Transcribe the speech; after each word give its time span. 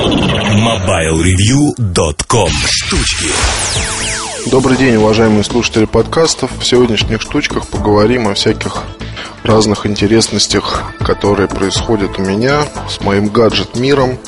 MobileReview.com 0.00 2.48
Штучки 2.70 3.28
Добрый 4.50 4.78
день, 4.78 4.96
уважаемые 4.96 5.44
слушатели 5.44 5.84
подкастов. 5.84 6.50
В 6.58 6.64
сегодняшних 6.64 7.20
штучках 7.20 7.66
поговорим 7.66 8.26
о 8.26 8.32
всяких 8.32 8.84
разных 9.44 9.84
интересностях, 9.84 10.94
которые 11.00 11.48
происходят 11.48 12.18
у 12.18 12.22
меня 12.22 12.62
с 12.88 13.02
моим 13.02 13.28
гаджет-миром 13.28 14.18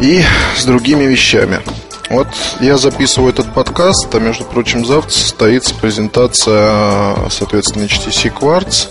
и 0.00 0.24
с 0.56 0.64
другими 0.64 1.04
вещами. 1.04 1.60
Вот 2.08 2.28
я 2.60 2.78
записываю 2.78 3.34
этот 3.34 3.52
подкаст, 3.52 4.14
а 4.14 4.18
между 4.18 4.44
прочим 4.44 4.86
завтра 4.86 5.10
состоится 5.10 5.74
презентация, 5.74 7.28
соответственно, 7.28 7.84
HTC 7.84 8.32
Quartz. 8.32 8.88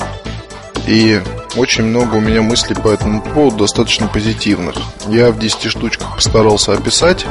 И 0.86 1.20
очень 1.56 1.84
много 1.84 2.16
у 2.16 2.20
меня 2.20 2.42
мыслей 2.42 2.76
по 2.76 2.90
этому 2.90 3.22
поводу, 3.22 3.58
достаточно 3.58 4.08
позитивных. 4.08 4.76
Я 5.08 5.32
в 5.32 5.40
10 5.40 5.70
штучках 5.70 6.16
постарался 6.16 6.74
описать, 6.74 7.26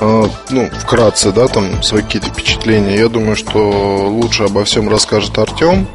э, 0.00 0.24
ну, 0.50 0.70
вкратце, 0.80 1.32
да, 1.32 1.48
там 1.48 1.82
свои 1.82 2.02
какие-то 2.02 2.28
впечатления. 2.28 2.96
Я 2.96 3.08
думаю, 3.08 3.36
что 3.36 4.08
лучше 4.08 4.44
обо 4.44 4.64
всем 4.64 4.88
расскажет 4.88 5.36
Артем. 5.38 5.86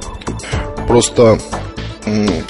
Просто 0.88 1.40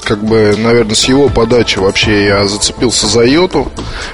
как 0.04 0.24
бы, 0.24 0.56
наверное, 0.58 0.96
с 0.96 1.06
его 1.06 1.30
подачи 1.30 1.80
вообще 1.80 2.26
я 2.26 2.48
зацепился 2.48 3.08
за 3.08 3.24
йоту. 3.24 3.72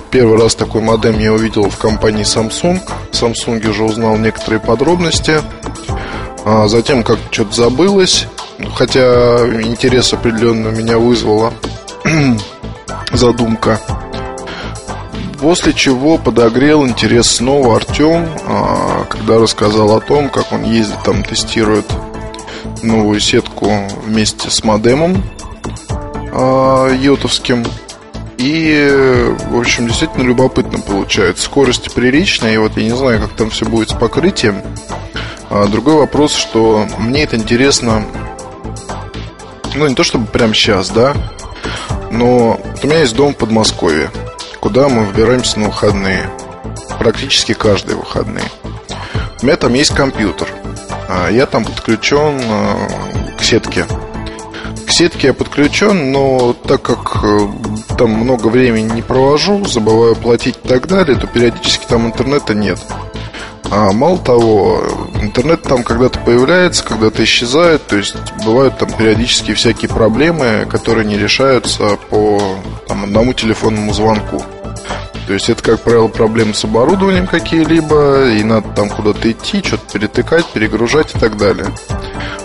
Первый 0.09 0.39
раз 0.39 0.55
такой 0.55 0.81
модем 0.81 1.19
я 1.19 1.33
увидел 1.33 1.69
в 1.69 1.77
компании 1.77 2.23
Samsung. 2.23 2.79
В 3.11 3.13
Samsung 3.13 3.67
уже 3.69 3.83
узнал 3.83 4.17
некоторые 4.17 4.59
подробности. 4.59 5.41
А 6.45 6.67
затем 6.67 7.03
как 7.03 7.19
что-то 7.31 7.53
забылось. 7.53 8.27
Хотя 8.75 9.39
интерес 9.61 10.13
определенно 10.13 10.69
меня 10.69 10.97
вызвала 10.97 11.53
задумка. 13.11 13.79
После 15.39 15.73
чего 15.73 16.17
подогрел 16.17 16.87
интерес 16.87 17.27
снова 17.27 17.75
Артем, 17.75 18.29
а, 18.47 19.05
когда 19.09 19.39
рассказал 19.39 19.95
о 19.95 19.99
том, 19.99 20.29
как 20.29 20.51
он 20.53 20.63
ездит 20.63 21.03
там, 21.03 21.23
тестирует 21.23 21.85
новую 22.81 23.19
сетку 23.19 23.71
вместе 24.05 24.49
с 24.49 24.63
модемом 24.63 25.23
э, 26.31 26.97
йотовским. 26.99 27.65
И, 28.37 29.35
в 29.49 29.57
общем, 29.57 29.87
действительно 29.87 30.23
любопытно 30.23 30.79
получается. 30.79 31.45
Скорость 31.45 31.93
приличная, 31.93 32.53
и 32.53 32.57
вот 32.57 32.75
я 32.77 32.83
не 32.83 32.95
знаю, 32.95 33.21
как 33.21 33.35
там 33.35 33.49
все 33.49 33.65
будет 33.65 33.89
с 33.89 33.93
покрытием. 33.93 34.61
А 35.49 35.67
другой 35.67 35.95
вопрос, 35.95 36.33
что 36.33 36.85
мне 36.97 37.23
это 37.23 37.37
интересно, 37.37 38.03
ну, 39.75 39.87
не 39.87 39.95
то 39.95 40.03
чтобы 40.03 40.25
прямо 40.27 40.53
сейчас, 40.53 40.89
да, 40.89 41.15
но 42.11 42.59
вот 42.73 42.83
у 42.83 42.87
меня 42.87 42.99
есть 42.99 43.15
дом 43.15 43.33
в 43.33 43.37
Подмосковье, 43.37 44.11
куда 44.59 44.89
мы 44.89 45.05
выбираемся 45.05 45.59
на 45.59 45.67
выходные. 45.67 46.29
Практически 46.99 47.53
каждые 47.53 47.97
выходные. 47.97 48.45
У 49.41 49.45
меня 49.45 49.57
там 49.57 49.73
есть 49.73 49.93
компьютер– 49.93 50.47
а, 51.07 51.29
я 51.29 51.45
там 51.45 51.63
подключен 51.63 52.41
а, 52.49 52.87
к 53.37 53.43
сетке. 53.43 53.85
К 54.87 54.91
сетке 54.91 55.27
я 55.27 55.33
подключен, 55.33 56.11
но 56.11 56.53
так 56.53 56.81
как 56.81 57.23
э, 57.23 57.47
там 57.97 58.11
много 58.11 58.47
времени 58.47 58.91
не 58.91 59.01
провожу, 59.01 59.65
забываю 59.65 60.15
платить 60.15 60.57
и 60.63 60.67
так 60.67 60.87
далее, 60.87 61.17
то 61.17 61.25
периодически 61.27 61.85
там 61.85 62.07
интернета 62.07 62.53
нет. 62.53 62.79
А 63.75 63.91
мало 63.91 64.19
того, 64.19 64.83
интернет 65.19 65.63
там 65.63 65.81
когда-то 65.81 66.19
появляется, 66.19 66.83
когда-то 66.83 67.23
исчезает, 67.23 67.87
то 67.87 67.95
есть 67.95 68.15
бывают 68.45 68.77
там 68.77 68.91
периодически 68.91 69.55
всякие 69.55 69.89
проблемы, 69.89 70.67
которые 70.69 71.07
не 71.07 71.17
решаются 71.17 71.97
по 72.11 72.39
там, 72.87 73.05
одному 73.05 73.33
телефонному 73.33 73.91
звонку. 73.91 74.43
То 75.25 75.33
есть 75.33 75.49
это, 75.49 75.63
как 75.63 75.81
правило, 75.81 76.07
проблемы 76.07 76.53
с 76.53 76.63
оборудованием 76.63 77.25
какие-либо, 77.25 78.29
и 78.29 78.43
надо 78.43 78.69
там 78.75 78.89
куда-то 78.89 79.31
идти, 79.31 79.63
что-то 79.63 79.91
перетыкать, 79.91 80.45
перегружать 80.45 81.15
и 81.15 81.17
так 81.17 81.35
далее. 81.37 81.65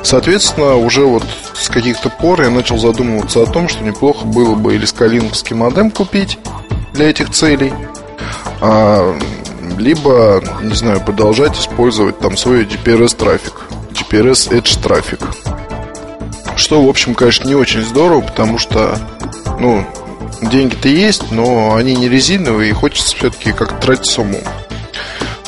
Соответственно, 0.03 0.77
уже 0.77 1.05
вот 1.05 1.25
с 1.53 1.69
каких-то 1.69 2.09
пор 2.09 2.41
я 2.41 2.49
начал 2.49 2.79
задумываться 2.79 3.43
о 3.43 3.47
том, 3.47 3.69
что 3.69 3.85
неплохо 3.85 4.25
было 4.25 4.55
бы 4.55 4.77
или 4.77 4.87
скалинговский 4.87 5.55
модем 5.55 5.91
купить 5.91 6.39
для 6.95 7.11
этих 7.11 7.29
целей, 7.29 7.75
а, 8.63 9.15
либо, 9.77 10.43
не 10.63 10.75
знаю, 10.75 11.01
продолжать 11.01 11.59
использовать 11.59 12.19
там 12.19 12.37
свой 12.37 12.65
GPRS-трафик, 12.65 13.55
GPRS 13.93 14.51
Edge 14.51 14.81
трафик. 14.83 15.21
Что, 16.57 16.83
в 16.83 16.89
общем, 16.89 17.15
конечно, 17.15 17.47
не 17.47 17.55
очень 17.55 17.83
здорово, 17.83 18.21
потому 18.21 18.59
что, 18.59 18.99
ну, 19.59 19.85
деньги-то 20.43 20.89
есть, 20.89 21.31
но 21.31 21.75
они 21.75 21.95
не 21.95 22.09
резиновые, 22.09 22.71
и 22.71 22.75
хочется 22.75 23.17
все-таки 23.17 23.53
как 23.53 23.81
тратить 23.81 24.07
с 24.07 24.19
умом. 24.19 24.43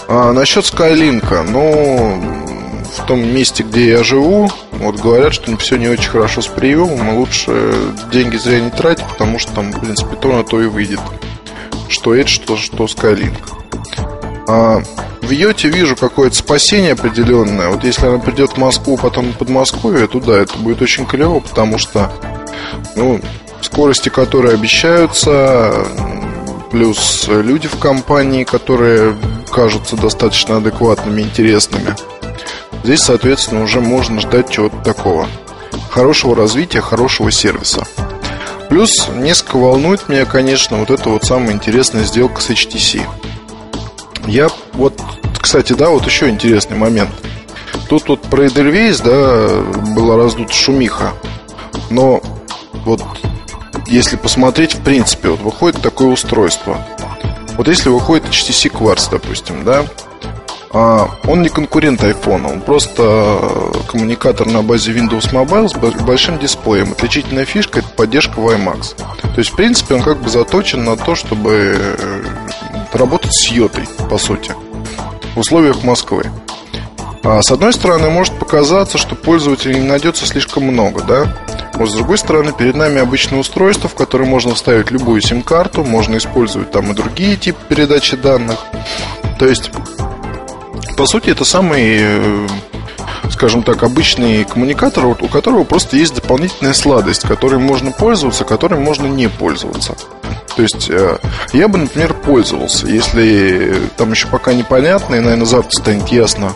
А 0.08 0.32
насчет 0.32 0.66
Скайлинка, 0.66 1.42
ну, 1.42 2.20
в 2.96 3.06
том 3.06 3.26
месте, 3.26 3.62
где 3.62 3.88
я 3.90 4.02
живу, 4.02 4.50
вот 4.72 4.96
говорят, 4.96 5.34
что 5.34 5.56
все 5.56 5.76
не 5.76 5.88
очень 5.88 6.10
хорошо 6.10 6.42
с 6.42 6.46
приемом, 6.46 7.10
и 7.10 7.16
лучше 7.16 7.74
деньги 8.10 8.36
зря 8.36 8.60
не 8.60 8.70
тратить, 8.70 9.06
потому 9.06 9.38
что 9.38 9.52
там, 9.52 9.72
в 9.72 9.80
принципе, 9.80 10.16
то 10.16 10.28
на 10.28 10.42
то 10.42 10.60
и 10.60 10.66
выйдет. 10.66 11.00
Что 11.88 12.14
это, 12.14 12.28
что, 12.28 12.56
что 12.56 12.84
Skylink. 12.84 13.34
А 14.46 14.82
в 15.22 15.30
Йоте 15.30 15.68
вижу 15.68 15.96
какое-то 15.96 16.36
спасение 16.36 16.92
определенное. 16.92 17.68
Вот 17.68 17.84
если 17.84 18.06
она 18.06 18.18
придет 18.18 18.52
в 18.52 18.56
Москву, 18.56 18.96
потом 18.96 19.32
в 19.32 19.38
Подмосковье, 19.38 20.06
то 20.06 20.20
да, 20.20 20.38
это 20.38 20.58
будет 20.58 20.82
очень 20.82 21.06
клево, 21.06 21.40
потому 21.40 21.78
что 21.78 22.10
ну, 22.96 23.20
скорости, 23.60 24.08
которые 24.08 24.54
обещаются, 24.54 25.86
плюс 26.70 27.26
люди 27.28 27.68
в 27.68 27.78
компании, 27.78 28.44
которые 28.44 29.16
кажутся 29.50 29.96
достаточно 29.96 30.56
адекватными, 30.56 31.22
интересными. 31.22 31.94
Здесь, 32.82 33.00
соответственно, 33.00 33.62
уже 33.62 33.80
можно 33.80 34.20
ждать 34.20 34.50
чего-то 34.50 34.78
такого. 34.78 35.28
Хорошего 35.90 36.34
развития, 36.34 36.80
хорошего 36.80 37.30
сервиса. 37.30 37.86
Плюс 38.68 39.08
несколько 39.14 39.56
волнует 39.56 40.08
меня, 40.08 40.24
конечно, 40.24 40.78
вот 40.78 40.90
эта 40.90 41.08
вот 41.08 41.24
самая 41.24 41.52
интересная 41.52 42.04
сделка 42.04 42.40
с 42.40 42.50
HTC. 42.50 43.02
Я 44.26 44.48
вот, 44.72 45.00
кстати, 45.40 45.72
да, 45.72 45.90
вот 45.90 46.06
еще 46.06 46.28
интересный 46.28 46.76
момент. 46.76 47.10
Тут 47.88 48.08
вот 48.08 48.22
про 48.22 48.46
Edelweiss, 48.46 49.02
да, 49.02 49.92
была 49.94 50.16
раздута 50.16 50.52
шумиха. 50.52 51.12
Но 51.90 52.22
вот 52.84 53.02
если 53.86 54.16
посмотреть, 54.16 54.74
в 54.74 54.82
принципе, 54.82 55.30
вот 55.30 55.40
выходит 55.40 55.82
такое 55.82 56.08
устройство. 56.08 56.78
Вот 57.56 57.68
если 57.68 57.88
выходит 57.88 58.26
HTC 58.26 58.70
Quartz, 58.70 59.08
допустим, 59.10 59.64
да, 59.64 59.84
а, 60.72 61.10
он 61.24 61.42
не 61.42 61.48
конкурент 61.48 62.02
iPhone, 62.02 62.48
он 62.48 62.60
просто 62.60 63.72
коммуникатор 63.88 64.46
на 64.46 64.62
базе 64.62 64.92
Windows 64.92 65.32
Mobile 65.32 65.68
с 65.68 66.02
большим 66.02 66.38
дисплеем. 66.38 66.92
Отличительная 66.92 67.44
фишка– 67.44 67.78
это 67.80 67.88
поддержка 67.88 68.40
WiMAX. 68.40 68.96
То 68.96 69.38
есть, 69.38 69.50
в 69.50 69.56
принципе, 69.56 69.96
он 69.96 70.02
как 70.02 70.22
бы 70.22 70.28
заточен 70.28 70.84
на 70.84 70.96
то, 70.96 71.16
чтобы 71.16 71.76
э, 71.76 72.22
работать 72.92 73.34
с 73.34 73.48
йотой, 73.48 73.84
по 74.08 74.18
сути, 74.18 74.52
в 75.34 75.38
условиях 75.38 75.82
Москвы. 75.84 76.24
А 77.22 77.42
с 77.42 77.50
одной 77.50 77.72
стороны, 77.72 78.08
может 78.08 78.38
показаться, 78.38 78.96
что 78.96 79.14
пользователей 79.14 79.78
не 79.78 79.86
найдется 79.86 80.26
слишком 80.26 80.64
много, 80.64 81.02
да? 81.02 81.36
Вот 81.74 81.90
с 81.90 81.94
другой 81.94 82.18
стороны, 82.18 82.52
перед 82.52 82.76
нами 82.76 82.98
обычное 82.98 83.38
устройство, 83.38 83.88
в 83.88 83.94
которое 83.94 84.24
можно 84.24 84.54
вставить 84.54 84.90
любую 84.90 85.20
сим-карту, 85.20 85.84
можно 85.84 86.16
использовать 86.16 86.70
там 86.70 86.90
и 86.90 86.94
другие 86.94 87.36
типы 87.36 87.60
передачи 87.68 88.16
данных. 88.16 88.58
То 89.38 89.46
есть, 89.46 89.70
по 90.96 91.06
сути, 91.06 91.30
это 91.30 91.44
самый, 91.44 91.98
э, 92.00 92.46
скажем 93.40 93.62
так, 93.62 93.82
обычный 93.82 94.44
коммуникатор, 94.44 95.06
у 95.06 95.14
которого 95.14 95.64
просто 95.64 95.96
есть 95.96 96.14
дополнительная 96.14 96.74
сладость, 96.74 97.22
которой 97.22 97.58
можно 97.58 97.90
пользоваться, 97.90 98.44
которой 98.44 98.78
можно 98.78 99.06
не 99.06 99.30
пользоваться. 99.30 99.94
То 100.56 100.60
есть 100.60 100.90
э, 100.90 101.16
я 101.54 101.68
бы, 101.68 101.78
например, 101.78 102.12
пользовался, 102.12 102.86
если 102.86 103.88
там 103.96 104.10
еще 104.10 104.26
пока 104.26 104.52
непонятно, 104.52 105.14
и, 105.14 105.20
наверное, 105.20 105.46
завтра 105.46 105.70
станет 105.70 106.08
ясно, 106.08 106.52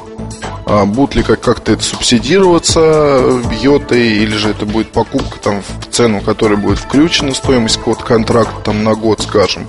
а 0.66 0.84
будут 0.84 1.14
ли 1.14 1.22
как-то 1.22 1.72
это 1.72 1.82
субсидироваться 1.82 3.40
йотой, 3.62 4.06
или 4.18 4.36
же 4.36 4.50
это 4.50 4.66
будет 4.66 4.92
покупка 4.92 5.38
там 5.38 5.62
в 5.62 5.90
цену, 5.90 6.20
которая 6.20 6.58
будет 6.58 6.78
включена 6.78 7.32
стоимость 7.32 7.78
какого-то 7.78 8.04
контракта 8.04 8.60
там 8.62 8.84
на 8.84 8.94
год, 8.94 9.22
скажем. 9.22 9.66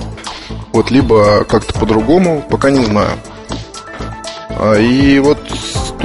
Вот, 0.73 0.91
либо 0.91 1.45
как-то 1.45 1.79
по-другому, 1.79 2.43
пока 2.49 2.71
не 2.71 2.83
знаю. 2.83 3.11
А, 4.49 4.75
и 4.75 5.17
вот 5.19 5.39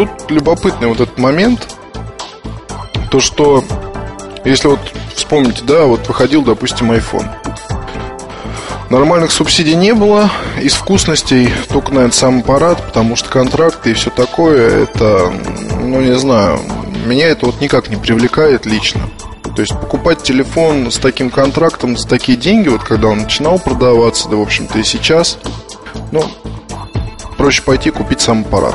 тут 0.06 0.30
любопытный 0.30 0.88
вот 0.88 1.00
этот 1.00 1.18
момент, 1.18 1.76
то 3.10 3.20
что, 3.20 3.62
если 4.44 4.68
вот 4.68 4.80
вспомните, 5.14 5.62
да, 5.64 5.84
вот 5.84 6.06
выходил, 6.08 6.42
допустим, 6.42 6.92
iPhone– 6.92 7.28
Нормальных 8.90 9.30
субсидий 9.30 9.76
не 9.76 9.94
было. 9.94 10.32
Из 10.60 10.72
вкусностей 10.72 11.48
только, 11.68 11.90
наверное, 11.90 12.10
сам 12.10 12.40
аппарат, 12.40 12.84
потому 12.84 13.14
что 13.14 13.28
контракты 13.28 13.92
и 13.92 13.94
все 13.94 14.10
такое, 14.10 14.82
это, 14.82 15.32
ну, 15.80 16.00
не 16.00 16.18
знаю, 16.18 16.58
меня 17.06 17.28
это 17.28 17.46
вот 17.46 17.60
никак 17.60 17.88
не 17.88 17.94
привлекает 17.94 18.66
лично. 18.66 19.02
То 19.54 19.62
есть 19.62 19.78
покупать 19.78 20.24
телефон 20.24 20.90
с 20.90 20.96
таким 20.96 21.30
контрактом, 21.30 21.96
за 21.96 22.08
такие 22.08 22.36
деньги, 22.36 22.68
вот 22.68 22.82
когда 22.82 23.06
он 23.06 23.18
начинал 23.18 23.60
продаваться, 23.60 24.28
да, 24.28 24.34
в 24.34 24.42
общем-то, 24.42 24.80
и 24.80 24.82
сейчас, 24.82 25.38
ну, 26.10 26.24
проще 27.36 27.62
пойти 27.62 27.92
купить 27.92 28.20
сам 28.20 28.40
аппарат. 28.40 28.74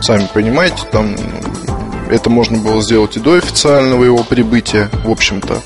Сами 0.00 0.28
понимаете, 0.32 0.84
там 0.90 1.16
это 2.10 2.30
можно 2.30 2.58
было 2.58 2.82
сделать 2.82 3.16
и 3.16 3.20
до 3.20 3.34
официального 3.34 4.04
его 4.04 4.22
прибытия, 4.24 4.88
в 5.04 5.10
общем-то. 5.10 5.60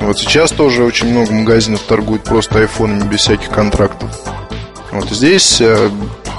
Вот 0.00 0.18
сейчас 0.18 0.52
тоже 0.52 0.84
очень 0.84 1.08
много 1.08 1.32
магазинов 1.32 1.80
торгуют 1.82 2.22
просто 2.22 2.60
айфонами 2.60 3.08
без 3.08 3.20
всяких 3.20 3.50
контрактов. 3.50 4.10
Вот 4.92 5.10
здесь 5.10 5.60
э, 5.60 5.90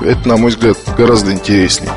это, 0.02 0.28
на 0.28 0.38
мой 0.38 0.52
взгляд, 0.52 0.78
гораздо 0.98 1.34
интереснее. 1.34 1.92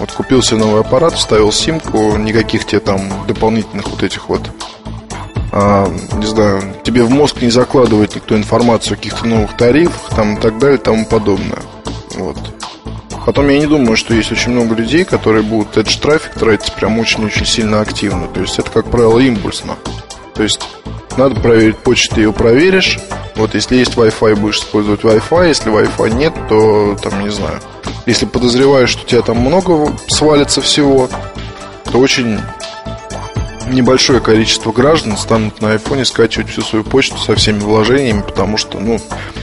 Вот 0.00 0.10
купил 0.12 0.42
себе 0.42 0.58
новый 0.58 0.80
аппарат, 0.80 1.14
вставил 1.14 1.52
симку, 1.52 2.16
никаких 2.16 2.64
тебе 2.66 2.80
там 2.80 3.00
дополнительных 3.26 3.88
вот 3.88 4.02
этих 4.02 4.28
вот 4.28 4.50
а, 5.52 5.88
не 6.16 6.26
знаю, 6.26 6.62
тебе 6.84 7.02
в 7.02 7.10
мозг 7.10 7.42
не 7.42 7.50
закладывает 7.50 8.14
никто 8.14 8.36
информацию 8.36 8.94
о 8.94 8.96
каких-то 8.96 9.26
новых 9.26 9.56
тарифах 9.56 10.14
там 10.14 10.34
и 10.34 10.40
так 10.40 10.58
далее 10.58 10.78
и 10.78 10.82
тому 10.82 11.04
подобное. 11.04 11.58
Вот. 12.14 12.36
Потом 13.26 13.48
я 13.48 13.58
не 13.58 13.66
думаю, 13.66 13.96
что 13.96 14.14
есть 14.14 14.32
очень 14.32 14.52
много 14.52 14.74
людей, 14.74 15.04
которые 15.04 15.42
будут 15.42 15.76
этот 15.76 16.00
трафик 16.00 16.34
тратить 16.34 16.74
прям 16.74 16.98
очень-очень 16.98 17.46
сильно 17.46 17.80
активно. 17.80 18.26
То 18.28 18.40
есть 18.40 18.58
это, 18.58 18.70
как 18.70 18.90
правило, 18.90 19.18
импульсно. 19.18 19.76
То 20.34 20.42
есть 20.42 20.60
надо 21.16 21.38
проверить 21.40 21.78
почту, 21.78 22.14
ты 22.14 22.22
ее 22.22 22.32
проверишь. 22.32 22.98
Вот 23.36 23.54
если 23.54 23.76
есть 23.76 23.94
Wi-Fi, 23.94 24.36
будешь 24.36 24.58
использовать 24.58 25.02
Wi-Fi. 25.02 25.48
Если 25.48 25.70
Wi-Fi 25.70 26.14
нет, 26.14 26.34
то 26.48 26.96
там, 27.02 27.22
не 27.22 27.30
знаю. 27.30 27.60
Если 28.06 28.26
подозреваешь, 28.26 28.90
что 28.90 29.02
у 29.02 29.06
тебя 29.06 29.22
там 29.22 29.38
много 29.38 29.92
свалится 30.08 30.60
всего, 30.60 31.08
то 31.90 31.98
очень 31.98 32.38
небольшое 33.68 34.20
количество 34.20 34.72
граждан 34.72 35.16
станут 35.16 35.60
на 35.60 35.72
айфоне 35.72 36.04
скачивать 36.04 36.48
всю 36.48 36.62
свою 36.62 36.84
почту 36.84 37.18
со 37.18 37.34
всеми 37.34 37.60
вложениями, 37.60 38.22
потому 38.22 38.56
что, 38.56 38.78
ну, 38.78 39.00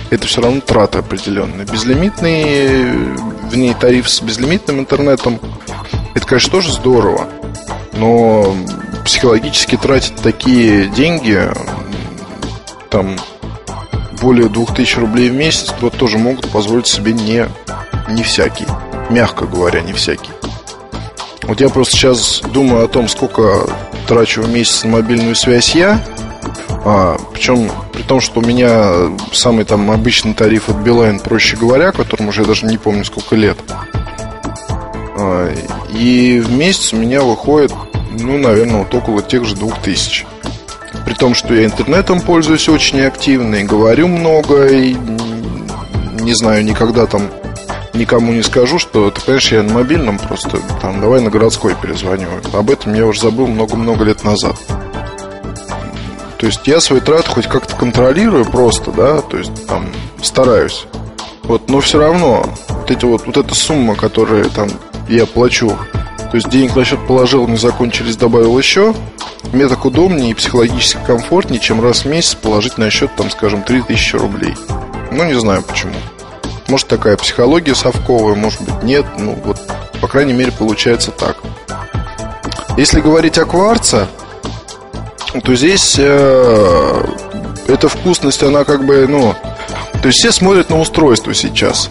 это 0.10 0.28
все 0.28 0.42
равно 0.42 0.62
траты 0.62 1.00
определенные. 1.00 1.66
Безлимитный 1.66 3.16
в 3.48 3.58
ней 3.58 3.74
тариф 3.74 4.10
с 4.10 4.22
безлимитным 4.22 4.80
интернетом, 4.80 5.40
это, 6.16 6.26
конечно, 6.26 6.52
тоже 6.52 6.72
здорово, 6.72 7.28
но 7.94 8.56
психологически 9.06 9.78
тратить 9.78 10.16
такие 10.16 10.88
деньги, 10.88 11.50
там, 12.90 13.16
более 14.22 14.50
2000 14.50 15.00
рублей 15.00 15.30
в 15.30 15.34
месяц, 15.34 15.74
вот 15.82 15.94
тоже 15.94 16.18
могут 16.18 16.50
позволить 16.50 16.88
себе 16.88 17.14
не, 17.14 17.48
не 18.10 18.24
всякий, 18.24 18.66
мягко 19.10 19.46
говоря, 19.46 19.82
не 19.82 19.94
всякий. 19.94 20.32
Вот 21.44 21.62
я 21.62 21.70
просто 21.70 21.96
сейчас 21.96 22.42
думаю 22.54 22.86
о 22.86 22.88
том, 22.88 23.08
сколько 23.08 23.68
трачу 24.08 24.42
в 24.42 24.50
месяц 24.50 24.84
на 24.84 24.92
мобильную 24.92 25.36
связь 25.36 25.76
я. 25.76 26.04
А, 26.90 27.18
причем 27.34 27.70
при 27.92 28.02
том, 28.02 28.22
что 28.22 28.40
у 28.40 28.44
меня 28.44 29.12
самый 29.34 29.66
там 29.66 29.92
обычный 29.92 30.34
тариф 30.34 30.70
от 30.70 30.78
Билайн, 30.78 31.20
проще 31.20 31.58
говоря, 31.58 31.92
которому 31.92 32.30
уже 32.30 32.44
я 32.44 32.48
даже 32.48 32.66
не 32.66 32.78
помню 32.78 33.04
сколько 33.04 33.36
лет. 33.36 33.58
А, 35.20 35.54
и 35.92 36.40
в 36.40 36.50
месяц 36.50 36.94
у 36.94 36.96
меня 36.96 37.24
выходит, 37.24 37.74
ну, 38.18 38.38
наверное, 38.38 38.84
вот 38.84 38.96
около 38.96 39.22
тех 39.22 39.44
же 39.44 39.56
двух 39.56 39.82
тысяч. 39.82 40.26
При 41.06 41.14
том, 41.14 41.36
что 41.36 41.54
я 41.54 41.66
интернетом 41.66 42.22
пользуюсь 42.22 42.70
очень 42.70 43.02
активно 43.02 43.56
и 43.56 43.64
говорю 43.64 44.08
много, 44.08 44.68
и 44.68 44.96
не 46.22 46.34
знаю, 46.36 46.64
никогда 46.64 47.06
там 47.06 47.24
никому 47.94 48.32
не 48.32 48.44
скажу, 48.44 48.80
что 48.80 49.12
ты 49.12 49.20
понимаешь, 49.20 49.52
я 49.52 49.62
на 49.62 49.74
мобильном 49.74 50.18
просто 50.18 50.60
там 50.82 51.02
давай 51.02 51.20
на 51.20 51.30
городской 51.30 51.76
перезвоню. 51.76 52.30
Об 52.54 52.72
этом 52.72 52.94
я 52.94 53.06
уже 53.06 53.20
забыл 53.20 53.48
много-много 53.48 54.06
лет 54.06 54.24
назад. 54.24 54.56
То 56.38 56.46
есть 56.46 56.68
я 56.68 56.80
свои 56.80 57.00
траты 57.00 57.30
хоть 57.30 57.48
как-то 57.48 57.76
контролирую 57.76 58.46
просто, 58.46 58.92
да, 58.92 59.22
то 59.22 59.38
есть 59.38 59.68
там 59.68 59.90
стараюсь. 60.22 60.86
Вот, 61.44 61.70
но 61.70 61.80
все 61.80 62.00
равно 62.00 62.46
вот 62.70 62.92
эти 62.92 63.06
вот, 63.06 63.26
вот 63.26 63.38
эта 63.38 63.56
сумма, 63.56 63.96
которую 63.96 64.50
там 64.50 64.70
я 65.08 65.26
плачу, 65.26 65.78
то 66.30 66.36
есть 66.36 66.50
денег 66.50 66.76
на 66.76 66.84
счет 66.84 67.00
положил, 67.08 67.48
не 67.48 67.58
закончились, 67.58 68.18
добавил 68.18 68.58
еще, 68.58 68.94
мне 69.54 69.68
так 69.68 69.86
удобнее 69.86 70.32
и 70.32 70.34
психологически 70.34 71.00
комфортнее, 71.08 71.60
чем 71.60 71.82
раз 71.82 72.04
в 72.04 72.06
месяц 72.06 72.36
положить 72.36 72.78
на 72.78 72.90
счет, 72.90 73.10
там, 73.16 73.32
скажем, 73.32 73.64
3000 73.64 74.16
рублей. 74.18 74.56
Ну, 75.12 75.24
не 75.24 75.40
знаю 75.40 75.64
почему. 75.64 75.94
Может, 76.68 76.88
такая 76.88 77.16
психология 77.16 77.74
совковая, 77.74 78.36
может 78.36 78.62
быть, 78.62 78.84
нет. 78.84 79.06
Ну, 79.18 79.40
вот, 79.46 79.58
по 80.02 80.08
крайней 80.08 80.34
мере, 80.34 80.52
получается 80.52 81.12
так. 81.12 81.38
Если 82.76 83.00
говорить 83.00 83.38
о 83.38 83.46
кварце, 83.46 84.08
то 85.42 85.56
здесь 85.56 85.96
э, 85.98 87.04
эта 87.68 87.90
вкусность, 87.90 88.44
она 88.44 88.64
как 88.64 88.86
бы, 88.86 89.08
ну... 89.08 89.36
То 90.02 90.08
есть 90.08 90.20
все 90.20 90.32
смотрят 90.32 90.70
на 90.70 90.80
устройство 90.80 91.34
сейчас. 91.34 91.90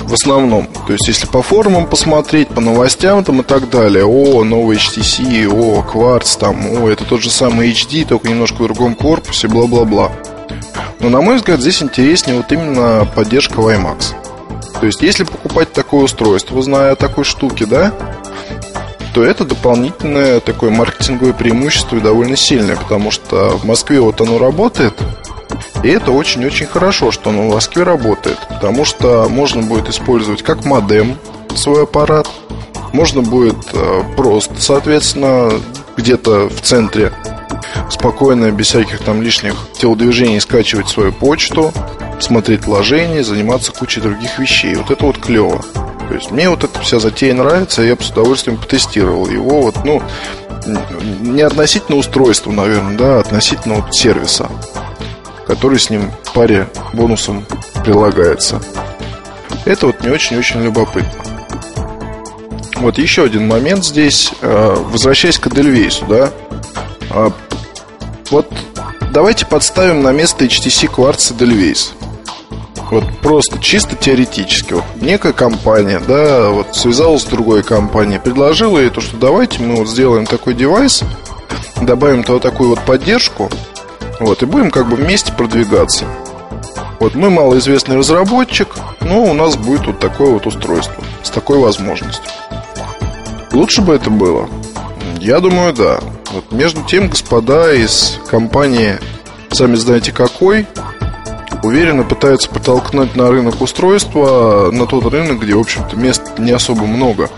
В 0.00 0.14
основном. 0.14 0.68
То 0.86 0.92
есть, 0.92 1.08
если 1.08 1.26
по 1.26 1.42
форумам 1.42 1.86
посмотреть, 1.86 2.48
по 2.48 2.60
новостям 2.60 3.24
там 3.24 3.40
и 3.40 3.42
так 3.44 3.70
далее. 3.70 4.04
О, 4.04 4.44
новый 4.44 4.76
HTC, 4.76 5.46
о, 5.48 5.82
кварц 5.82 6.36
там, 6.36 6.82
о, 6.82 6.88
это 6.88 7.04
тот 7.04 7.22
же 7.22 7.30
самый 7.30 7.70
HD, 7.72 8.06
только 8.06 8.28
немножко 8.28 8.62
в 8.62 8.64
другом 8.64 8.94
корпусе, 8.94 9.48
бла-бла-бла. 9.48 10.12
Но, 11.00 11.08
на 11.08 11.20
мой 11.20 11.36
взгляд, 11.36 11.60
здесь 11.60 11.82
интереснее 11.82 12.36
вот 12.36 12.52
именно 12.52 13.08
поддержка 13.14 13.54
WiMAX. 13.54 14.14
То 14.80 14.86
есть, 14.86 15.02
если 15.02 15.24
покупать 15.24 15.72
такое 15.72 16.02
устройство, 16.02 16.60
зная 16.62 16.92
о 16.92 16.96
такой 16.96 17.24
штуке, 17.24 17.66
да, 17.66 17.92
то 19.12 19.22
это 19.22 19.44
дополнительное 19.44 20.40
такое 20.40 20.70
маркетинговое 20.70 21.32
преимущество 21.32 21.96
и 21.96 22.00
довольно 22.00 22.36
сильное, 22.36 22.76
потому 22.76 23.10
что 23.10 23.56
в 23.58 23.64
Москве 23.64 24.00
вот 24.00 24.20
оно 24.20 24.38
работает, 24.38 24.94
и 25.82 25.88
это 25.88 26.12
очень-очень 26.12 26.66
хорошо, 26.66 27.10
что 27.10 27.30
оно 27.30 27.48
в 27.48 27.54
Москве 27.54 27.82
работает, 27.82 28.38
потому 28.48 28.84
что 28.84 29.28
можно 29.28 29.62
будет 29.62 29.88
использовать 29.88 30.42
как 30.42 30.64
модем 30.64 31.16
свой 31.54 31.84
аппарат, 31.84 32.28
можно 32.92 33.22
будет 33.22 33.56
э, 33.72 34.02
просто, 34.16 34.54
соответственно, 34.58 35.50
где-то 35.96 36.48
в 36.48 36.60
центре 36.60 37.12
спокойно, 37.90 38.50
без 38.50 38.68
всяких 38.68 39.00
там 39.00 39.22
лишних 39.22 39.54
телодвижений 39.78 40.40
скачивать 40.40 40.88
свою 40.88 41.12
почту, 41.12 41.72
смотреть 42.20 42.64
вложения, 42.64 43.22
заниматься 43.22 43.72
кучей 43.72 44.00
других 44.00 44.38
вещей. 44.38 44.74
Вот 44.74 44.90
это 44.90 45.04
вот 45.04 45.18
клево. 45.18 45.62
То 46.12 46.18
есть 46.18 46.30
мне 46.30 46.50
вот 46.50 46.62
эта 46.62 46.78
вся 46.80 46.98
затея 46.98 47.32
нравится, 47.32 47.80
я 47.80 47.96
бы 47.96 48.02
с 48.02 48.10
удовольствием 48.10 48.58
потестировал 48.58 49.30
его. 49.30 49.62
Вот, 49.62 49.82
ну, 49.82 50.02
не 51.22 51.40
относительно 51.40 51.96
устройства, 51.96 52.50
наверное, 52.50 52.98
да, 52.98 53.16
а 53.16 53.20
относительно 53.20 53.76
вот 53.76 53.94
сервиса, 53.94 54.50
который 55.46 55.78
с 55.78 55.88
ним 55.88 56.10
в 56.22 56.34
паре 56.34 56.68
бонусом 56.92 57.46
прилагается. 57.82 58.60
Это 59.64 59.86
вот 59.86 60.02
не 60.02 60.10
очень-очень 60.10 60.62
любопытно. 60.62 61.10
Вот 62.76 62.98
еще 62.98 63.24
один 63.24 63.48
момент 63.48 63.82
здесь. 63.82 64.34
Э, 64.42 64.76
возвращаясь 64.76 65.38
к 65.38 65.46
Эдельвейсу, 65.46 66.04
да, 66.04 66.30
а, 67.08 67.32
вот 68.30 68.52
давайте 69.12 69.46
подставим 69.46 70.02
на 70.02 70.12
место 70.12 70.44
HTC 70.44 70.90
Quartz 70.90 71.34
Edelweiss. 71.34 71.94
Вот 72.92 73.04
просто 73.22 73.58
чисто 73.58 73.96
теоретически. 73.96 74.74
Вот 74.74 74.84
некая 74.96 75.32
компания, 75.32 75.98
да, 76.06 76.50
вот 76.50 76.76
связалась 76.76 77.22
с 77.22 77.24
другой 77.24 77.62
компанией, 77.62 78.18
предложила 78.18 78.78
ей 78.78 78.90
то, 78.90 79.00
что 79.00 79.16
давайте 79.16 79.62
мы 79.62 79.76
вот 79.76 79.88
сделаем 79.88 80.26
такой 80.26 80.52
девайс, 80.52 81.02
добавим 81.80 82.22
туда 82.22 82.38
такую 82.38 82.68
вот 82.68 82.80
поддержку, 82.80 83.50
вот, 84.20 84.42
и 84.42 84.46
будем 84.46 84.70
как 84.70 84.90
бы 84.90 84.96
вместе 84.96 85.32
продвигаться. 85.32 86.04
Вот 87.00 87.14
мы 87.14 87.30
малоизвестный 87.30 87.96
разработчик, 87.96 88.68
но 89.00 89.24
у 89.24 89.32
нас 89.32 89.56
будет 89.56 89.86
вот 89.86 89.98
такое 89.98 90.32
вот 90.32 90.46
устройство 90.46 91.02
с 91.22 91.30
такой 91.30 91.60
возможностью. 91.60 92.30
Лучше 93.52 93.80
бы 93.80 93.94
это 93.94 94.10
было? 94.10 94.50
Я 95.18 95.40
думаю, 95.40 95.72
да. 95.72 95.98
Вот 96.30 96.52
между 96.52 96.82
тем, 96.82 97.08
господа 97.08 97.72
из 97.72 98.18
компании, 98.30 98.98
сами 99.50 99.76
знаете 99.76 100.12
какой, 100.12 100.66
уверенно 101.62 102.02
пытаются 102.04 102.48
подтолкнуть 102.48 103.16
на 103.16 103.30
рынок 103.30 103.60
устройства, 103.60 104.70
на 104.72 104.86
тот 104.86 105.06
рынок, 105.06 105.40
где, 105.40 105.54
в 105.54 105.60
общем-то, 105.60 105.96
мест 105.96 106.38
не 106.38 106.52
особо 106.52 106.86
много. 106.86 107.30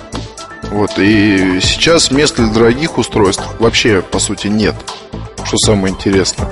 Вот, 0.70 0.98
и 0.98 1.60
сейчас 1.60 2.10
мест 2.10 2.36
для 2.36 2.46
дорогих 2.46 2.98
устройств 2.98 3.44
вообще, 3.58 4.02
по 4.02 4.18
сути, 4.18 4.48
нет. 4.48 4.74
Что 5.44 5.56
самое 5.58 5.94
интересное. 5.94 6.48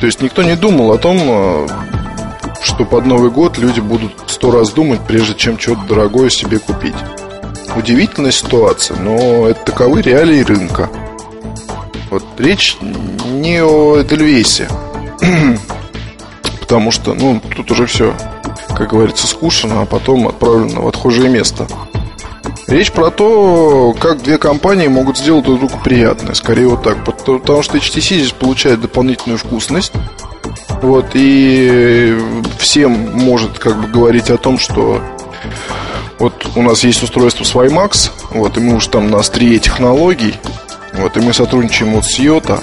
То 0.00 0.06
есть 0.06 0.22
никто 0.22 0.42
не 0.42 0.56
думал 0.56 0.92
о 0.92 0.98
том, 0.98 1.18
а, 1.22 1.66
что 2.62 2.84
под 2.84 3.06
Новый 3.06 3.30
год 3.30 3.58
люди 3.58 3.80
будут 3.80 4.12
сто 4.26 4.50
раз 4.50 4.70
думать, 4.70 5.00
прежде 5.06 5.34
чем 5.34 5.58
что-то 5.58 5.82
дорогое 5.88 6.30
себе 6.30 6.58
купить. 6.58 6.94
Удивительная 7.76 8.30
ситуация, 8.30 8.96
но 8.98 9.48
это 9.48 9.60
таковы 9.64 10.02
реалии 10.02 10.42
рынка. 10.42 10.88
Вот 12.10 12.24
речь 12.38 12.76
не 12.80 13.62
о 13.62 14.00
Эдельвейсе. 14.00 14.68
Потому 16.64 16.90
что, 16.90 17.12
ну, 17.12 17.42
тут 17.54 17.70
уже 17.72 17.84
все, 17.84 18.14
как 18.74 18.88
говорится, 18.88 19.26
скушено, 19.26 19.82
а 19.82 19.84
потом 19.84 20.26
отправлено 20.28 20.80
в 20.80 20.88
отхожее 20.88 21.28
место. 21.28 21.66
Речь 22.68 22.90
про 22.90 23.10
то, 23.10 23.94
как 24.00 24.22
две 24.22 24.38
компании 24.38 24.88
могут 24.88 25.18
сделать 25.18 25.44
друг 25.44 25.58
другу 25.58 25.78
приятное. 25.84 26.32
Скорее 26.32 26.68
вот 26.68 26.82
так. 26.82 27.04
Потому 27.04 27.62
что 27.62 27.76
HTC 27.76 28.00
здесь 28.00 28.32
получает 28.32 28.80
дополнительную 28.80 29.36
вкусность. 29.36 29.92
Вот, 30.80 31.08
и 31.12 32.18
всем 32.58 33.10
может 33.12 33.58
как 33.58 33.78
бы 33.78 33.86
говорить 33.88 34.30
о 34.30 34.38
том, 34.38 34.58
что 34.58 35.02
вот 36.18 36.46
у 36.56 36.62
нас 36.62 36.82
есть 36.82 37.02
устройство 37.02 37.44
с 37.44 37.54
вот, 38.30 38.56
и 38.56 38.60
мы 38.60 38.76
уж 38.76 38.86
там 38.86 39.10
на 39.10 39.18
острие 39.18 39.58
технологий, 39.58 40.34
вот, 40.94 41.16
и 41.16 41.20
мы 41.20 41.34
сотрудничаем 41.34 41.92
вот 41.92 42.06
с 42.06 42.18
Йота, 42.18 42.60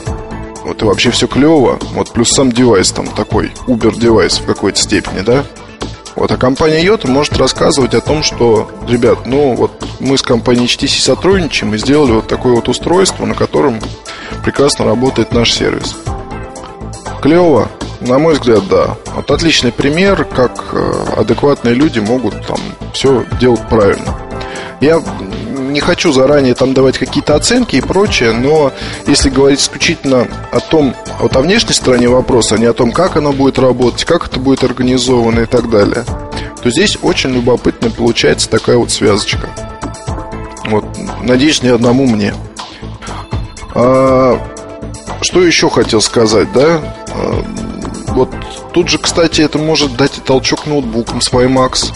вот, 0.72 0.82
и 0.82 0.86
вообще 0.86 1.12
все 1.12 1.28
клево, 1.28 1.78
вот, 1.94 2.14
плюс 2.14 2.32
сам 2.32 2.50
девайс 2.50 2.94
там 2.94 3.06
такой, 3.08 3.52
Uber 3.68 3.94
девайс 4.00 4.40
в 4.40 4.46
какой-то 4.46 4.80
степени, 4.80 5.20
да, 5.20 5.44
вот, 6.16 6.32
а 6.32 6.38
компания 6.38 6.82
Йота 6.82 7.10
может 7.10 7.36
рассказывать 7.38 7.94
о 7.94 8.00
том, 8.00 8.24
что, 8.24 8.72
ребят, 8.88 9.26
ну 9.26 9.54
вот 9.54 9.72
мы 10.00 10.18
с 10.18 10.22
компанией 10.22 10.68
HTC 10.68 11.02
сотрудничаем 11.02 11.76
и 11.76 11.78
сделали 11.78 12.14
вот 12.14 12.28
такое 12.28 12.54
вот 12.54 12.70
устройство, 12.70 13.26
на 13.26 13.36
котором 13.36 13.82
прекрасно 14.46 14.86
работает 14.86 15.34
наш 15.34 15.52
сервис. 15.52 15.94
Клево, 17.22 17.68
на 18.00 18.18
мой 18.18 18.36
взгляд, 18.36 18.66
да. 18.70 18.96
Вот 19.14 19.30
отличный 19.30 19.74
пример, 19.74 20.24
как 20.24 20.64
э, 20.72 21.04
адекватные 21.18 21.76
люди 21.76 22.00
могут 22.00 22.48
там 22.48 22.60
все 22.94 23.26
делать 23.42 23.62
правильно. 23.70 24.18
Я 24.80 25.02
не 25.72 25.80
хочу 25.80 26.12
заранее 26.12 26.54
там 26.54 26.74
давать 26.74 26.98
какие-то 26.98 27.36
оценки 27.36 27.76
и 27.76 27.82
прочее, 27.82 28.34
но 28.34 28.72
если 29.08 29.30
говорить 29.30 29.62
исключительно 29.62 30.28
о 30.52 30.60
том, 30.60 30.96
вот 31.20 31.36
о 31.36 31.42
внешней 31.42 31.74
стороне 31.74 32.10
вопроса, 32.10 32.56
а 32.56 32.58
не 32.58 32.66
о 32.66 32.74
том, 32.74 32.92
как 32.92 33.18
оно 33.18 33.32
будет 33.32 33.60
работать, 33.60 34.06
как 34.06 34.28
это 34.28 34.40
будет 34.40 34.64
организовано 34.64 35.42
и 35.42 35.46
так 35.46 35.70
далее, 35.70 36.04
то 36.62 36.70
здесь 36.70 36.98
очень 37.02 37.32
любопытно 37.32 37.90
получается 37.90 38.50
такая 38.50 38.78
вот 38.78 38.92
связочка. 38.92 39.50
Вот, 40.66 40.86
надеюсь, 41.24 41.64
не 41.64 41.70
одному 41.70 42.06
мне. 42.06 42.34
А, 43.74 44.40
что 45.22 45.44
еще 45.44 45.70
хотел 45.70 46.02
сказать, 46.02 46.52
да? 46.54 46.82
А, 47.10 47.44
вот 48.10 48.30
тут 48.74 48.90
же, 48.90 48.98
кстати, 48.98 49.42
это 49.42 49.58
может 49.58 49.96
дать 49.96 50.18
и 50.18 50.22
толчок 50.22 50.66
ноутбукам 50.66 51.22
с 51.22 51.32
WiMAX. 51.32 51.94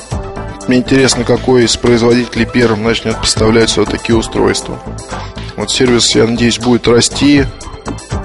Мне 0.68 0.78
интересно, 0.78 1.24
какой 1.24 1.66
из 1.66 1.78
производителей 1.78 2.46
первым 2.46 2.84
начнет 2.84 3.20
поставлять 3.20 3.70
все 3.70 3.86
такие 3.86 4.18
устройства. 4.18 4.80
Вот 5.58 5.70
сервис, 5.70 6.16
я 6.16 6.26
надеюсь, 6.26 6.60
будет 6.60 6.88
расти, 6.88 7.46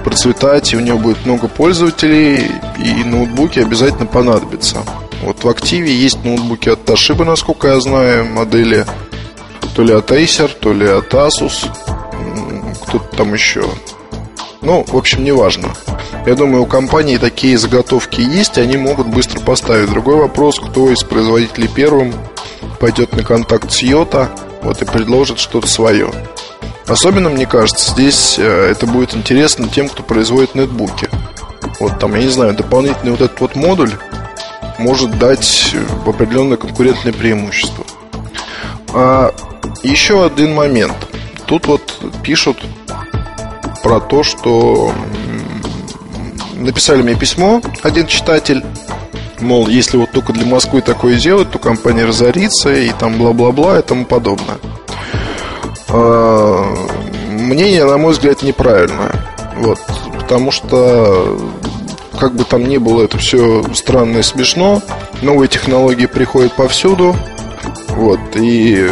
процветать, 0.03 0.73
и 0.73 0.77
у 0.77 0.79
него 0.79 0.97
будет 0.97 1.25
много 1.25 1.47
пользователей, 1.47 2.51
и 2.79 3.03
ноутбуки 3.03 3.59
обязательно 3.59 4.07
понадобятся. 4.07 4.77
Вот 5.21 5.43
в 5.43 5.49
активе 5.49 5.93
есть 5.93 6.23
ноутбуки 6.23 6.69
от 6.69 6.83
Toshiba, 6.83 7.23
насколько 7.23 7.67
я 7.67 7.79
знаю, 7.79 8.25
модели 8.25 8.85
то 9.75 9.83
ли 9.83 9.93
от 9.93 10.11
Acer, 10.11 10.49
то 10.59 10.73
ли 10.73 10.87
от 10.87 11.13
Asus, 11.13 11.69
кто-то 12.87 13.15
там 13.15 13.33
еще. 13.33 13.63
Ну, 14.61 14.85
в 14.87 14.95
общем, 14.95 15.23
неважно. 15.23 15.73
Я 16.25 16.35
думаю, 16.35 16.63
у 16.63 16.67
компании 16.67 17.17
такие 17.17 17.57
заготовки 17.57 18.21
есть, 18.21 18.59
они 18.59 18.77
могут 18.77 19.07
быстро 19.07 19.39
поставить. 19.39 19.89
Другой 19.89 20.15
вопрос, 20.15 20.59
кто 20.59 20.91
из 20.91 21.03
производителей 21.03 21.67
первым 21.67 22.13
пойдет 22.79 23.15
на 23.15 23.23
контакт 23.23 23.71
с 23.71 23.81
Йота 23.81 24.29
вот, 24.61 24.81
и 24.81 24.85
предложит 24.85 25.39
что-то 25.39 25.67
свое. 25.67 26.11
Особенно, 26.85 27.29
мне 27.29 27.45
кажется, 27.45 27.91
здесь 27.91 28.37
э, 28.37 28.43
это 28.43 28.85
будет 28.85 29.15
интересно 29.15 29.67
тем, 29.67 29.89
кто 29.89 30.03
производит 30.03 30.55
нетбуки. 30.55 31.09
Вот 31.79 31.99
там, 31.99 32.13
я 32.15 32.21
не 32.21 32.29
знаю, 32.29 32.53
дополнительный 32.53 33.11
вот 33.11 33.21
этот 33.21 33.39
вот 33.39 33.55
модуль 33.55 33.91
может 34.77 35.17
дать 35.17 35.75
определенное 36.05 36.57
конкурентное 36.57 37.13
преимущество. 37.13 37.85
А 38.93 39.33
еще 39.83 40.25
один 40.25 40.53
момент. 40.53 40.95
Тут 41.45 41.67
вот 41.67 41.99
пишут 42.23 42.57
про 43.83 43.99
то, 43.99 44.23
что 44.23 44.91
написали 46.55 47.01
мне 47.01 47.15
письмо 47.15 47.61
один 47.83 48.07
читатель, 48.07 48.63
мол, 49.39 49.67
если 49.67 49.97
вот 49.97 50.11
только 50.11 50.33
для 50.33 50.45
Москвы 50.45 50.81
такое 50.81 51.17
сделать, 51.17 51.51
то 51.51 51.59
компания 51.59 52.05
разорится 52.05 52.73
и 52.73 52.91
там 52.91 53.17
бла-бла-бла 53.17 53.79
и 53.79 53.81
тому 53.81 54.05
подобное. 54.05 54.57
А, 55.89 56.75
мнение, 57.29 57.85
на 57.85 57.97
мой 57.97 58.13
взгляд, 58.13 58.43
неправильное. 58.43 59.11
Вот, 59.57 59.79
потому 60.19 60.51
что 60.51 61.39
как 62.19 62.35
бы 62.35 62.43
там 62.43 62.67
ни 62.67 62.77
было, 62.77 63.03
это 63.03 63.17
все 63.17 63.63
странно 63.73 64.19
и 64.19 64.23
смешно. 64.23 64.81
Новые 65.21 65.47
технологии 65.47 66.05
приходят 66.05 66.53
повсюду. 66.53 67.15
Вот, 67.89 68.19
и 68.35 68.87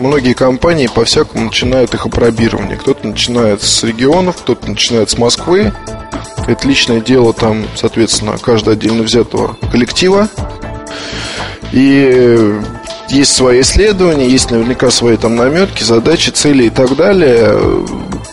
многие 0.00 0.34
компании 0.34 0.86
по-всякому 0.86 1.46
начинают 1.46 1.94
их 1.94 2.06
опробирование. 2.06 2.76
Кто-то 2.76 3.06
начинает 3.06 3.62
с 3.62 3.82
регионов, 3.84 4.36
кто-то 4.38 4.68
начинает 4.68 5.10
с 5.10 5.18
Москвы. 5.18 5.72
Это 6.46 6.66
личное 6.66 7.00
дело 7.00 7.32
там, 7.32 7.66
соответственно, 7.76 8.38
каждого 8.38 8.72
отдельно 8.72 9.02
взятого 9.02 9.56
коллектива. 9.70 10.28
И 11.72 12.58
есть 13.10 13.34
свои 13.34 13.60
исследования, 13.60 14.28
есть 14.28 14.50
наверняка 14.50 14.90
свои 14.90 15.16
там 15.16 15.36
наметки, 15.36 15.82
задачи, 15.82 16.30
цели 16.30 16.64
и 16.64 16.70
так 16.70 16.96
далее. 16.96 17.58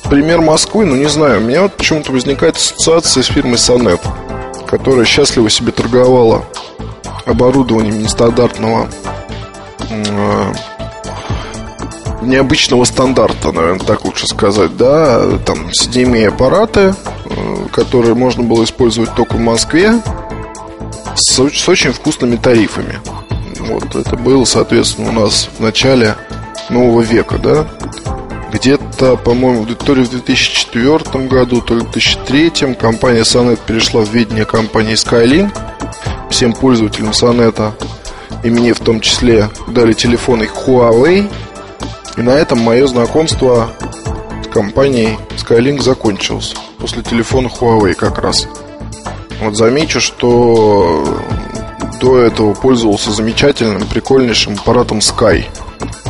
Пример 0.10 0.42
Москвы, 0.42 0.86
ну 0.86 0.96
не 0.96 1.10
знаю, 1.10 1.42
у 1.42 1.44
меня 1.44 1.64
вот 1.64 1.74
почему-то 1.74 2.12
возникает 2.12 2.56
ассоциация 2.56 3.24
с 3.24 3.28
фирмой 3.28 3.58
Сонет, 3.58 4.02
которая 4.68 5.06
счастливо 5.06 5.50
себе 5.50 5.72
торговала 5.72 6.46
оборудованием 7.26 8.02
нестандартного 8.02 8.88
э, 9.90 10.54
необычного 12.27 12.84
стандарта, 12.84 13.51
наверное, 13.51 13.86
так 13.86 14.05
лучше 14.05 14.27
сказать, 14.27 14.75
да, 14.77 15.38
там 15.46 15.67
CDMA 15.67 16.27
аппараты, 16.27 16.93
э, 17.25 17.67
которые 17.72 18.13
можно 18.13 18.43
было 18.43 18.63
использовать 18.63 19.15
только 19.15 19.34
в 19.34 19.39
Москве, 19.39 20.01
с, 21.15 21.39
с 21.39 21.69
очень 21.69 21.93
вкусными 21.93 22.36
тарифами. 22.36 23.00
Вот 23.60 23.96
это 23.96 24.15
было, 24.15 24.46
соответственно, 24.46 25.10
у 25.10 25.13
нас 25.13 25.50
в 25.57 25.62
начале 25.62 26.15
нового 26.69 27.01
века, 27.01 27.38
да, 27.38 27.67
где-то, 28.51 29.17
по-моему, 29.17 29.65
то 29.65 29.96
ли 29.96 30.03
в 30.03 30.10
2004 30.10 31.27
году, 31.27 31.62
то 31.62 31.75
ли 31.75 31.81
в 31.81 31.91
2003 31.91 32.75
компания 32.75 33.22
Sonet 33.22 33.60
перешла 33.65 34.01
в 34.01 34.10
ведение 34.12 34.46
компании 34.46 34.93
Skylink. 34.93 35.51
Всем 36.29 36.53
пользователям 36.53 37.10
Sonet 37.12 37.74
и 38.43 38.50
мне 38.50 38.74
в 38.74 38.79
том 38.79 39.01
числе 39.01 39.50
дали 39.67 39.93
телефоны 39.93 40.43
Huawei– 40.43 41.29
и 42.18 42.22
на 42.22 42.32
этом 42.32 42.60
мое 42.60 42.88
знакомство 42.88 43.70
с 44.44 44.48
компанией 44.48 45.18
Skylink 45.38 45.82
закончилось. 45.82 46.56
После 46.80 47.04
телефона 47.04 47.48
Huawei 47.48 47.94
как 47.94 48.18
раз. 48.18 48.48
Вот 49.40 49.56
замечу, 49.56 50.02
что 50.02 51.22
до 52.02 52.20
этого 52.20 52.54
пользовался 52.54 53.12
замечательным, 53.12 53.88
прикольнейшим 53.88 54.56
аппаратом 54.56 55.00
Sky, 55.00 55.46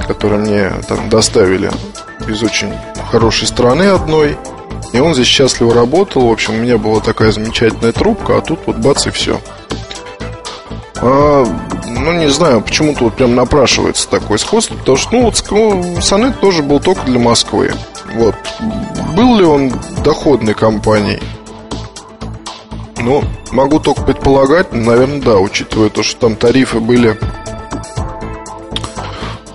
который 0.07 0.39
мне 0.39 0.71
там 0.87 1.09
доставили 1.09 1.69
из 2.27 2.41
очень 2.41 2.73
хорошей 3.11 3.47
страны 3.47 3.83
одной. 3.83 4.37
И 4.93 4.99
он 4.99 5.13
здесь 5.13 5.27
счастливо 5.27 5.73
работал. 5.73 6.27
В 6.27 6.31
общем, 6.31 6.53
у 6.53 6.57
меня 6.57 6.77
была 6.77 7.01
такая 7.01 7.31
замечательная 7.33 7.91
трубка, 7.91 8.37
а 8.37 8.41
тут 8.41 8.59
вот 8.65 8.77
бац 8.77 9.07
и 9.07 9.09
все. 9.09 9.41
А, 10.95 11.45
ну, 11.87 12.13
не 12.13 12.29
знаю, 12.29 12.61
почему-то 12.61 13.05
вот 13.05 13.15
прям 13.15 13.35
напрашивается 13.35 14.07
такое 14.09 14.37
сходство, 14.37 14.75
потому 14.75 14.97
что, 14.97 15.15
ну, 15.15 15.21
вот 15.23 15.43
ну, 15.49 16.01
Сонет 16.01 16.39
тоже 16.39 16.61
был 16.61 16.79
только 16.79 17.03
для 17.03 17.19
Москвы. 17.19 17.73
Вот. 18.13 18.35
Был 19.15 19.37
ли 19.37 19.45
он 19.45 19.71
доходной 20.03 20.53
компанией? 20.53 21.21
Ну, 22.97 23.23
могу 23.51 23.79
только 23.79 24.01
предполагать, 24.01 24.73
наверное, 24.73 25.21
да, 25.21 25.37
учитывая 25.37 25.89
то, 25.89 26.03
что 26.03 26.19
там 26.19 26.35
тарифы 26.35 26.79
были 26.79 27.17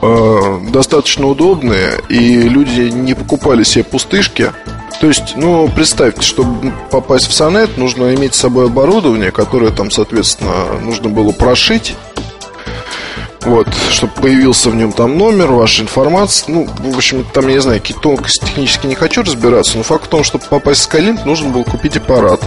э, 0.00 0.60
достаточно 0.70 1.26
удобные, 1.26 2.00
и 2.08 2.42
люди 2.42 2.90
не 2.90 3.14
покупали 3.14 3.62
себе 3.62 3.84
пустышки, 3.84 4.52
то 5.02 5.08
есть, 5.08 5.34
ну, 5.34 5.68
представьте, 5.68 6.22
чтобы 6.22 6.72
попасть 6.92 7.26
в 7.26 7.32
Сонет, 7.32 7.76
нужно 7.76 8.14
иметь 8.14 8.36
с 8.36 8.38
собой 8.38 8.66
оборудование, 8.66 9.32
которое 9.32 9.72
там, 9.72 9.90
соответственно, 9.90 10.78
нужно 10.80 11.08
было 11.08 11.32
прошить. 11.32 11.96
Вот, 13.44 13.66
чтобы 13.90 14.12
появился 14.14 14.70
в 14.70 14.76
нем 14.76 14.92
там 14.92 15.18
номер, 15.18 15.52
ваша 15.52 15.82
информация. 15.82 16.54
Ну, 16.54 16.68
в 16.78 16.96
общем, 16.96 17.26
там, 17.32 17.48
я 17.48 17.54
не 17.54 17.60
знаю, 17.60 17.80
какие 17.80 17.96
тонкости 17.96 18.44
технически 18.44 18.86
не 18.86 18.94
хочу 18.94 19.22
разбираться, 19.22 19.76
но 19.76 19.82
факт 19.82 20.06
в 20.06 20.08
том, 20.08 20.22
чтобы 20.22 20.44
попасть 20.48 20.82
в 20.82 20.92
Skylink, 20.92 21.24
нужно 21.24 21.50
было 21.50 21.64
купить 21.64 21.96
аппарат. 21.96 22.40